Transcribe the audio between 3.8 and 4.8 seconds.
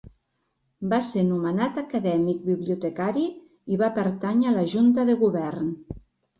va pertànyer a la